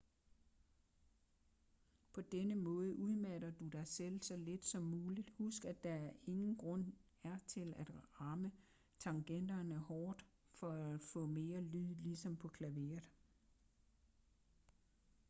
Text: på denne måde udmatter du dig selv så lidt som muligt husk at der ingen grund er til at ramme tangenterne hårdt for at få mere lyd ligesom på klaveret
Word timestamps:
på 2.13 2.21
denne 2.21 2.55
måde 2.55 2.95
udmatter 2.95 3.51
du 3.51 3.67
dig 3.67 3.87
selv 3.87 4.21
så 4.21 4.35
lidt 4.37 4.65
som 4.65 4.83
muligt 4.83 5.29
husk 5.29 5.65
at 5.65 5.83
der 5.83 6.09
ingen 6.27 6.55
grund 6.55 6.85
er 7.23 7.37
til 7.47 7.73
at 7.77 7.91
ramme 8.21 8.51
tangenterne 8.99 9.77
hårdt 9.77 10.25
for 10.51 10.71
at 10.93 11.01
få 11.01 11.25
mere 11.25 11.61
lyd 11.61 11.95
ligesom 11.95 12.37
på 12.37 12.47
klaveret 12.47 13.09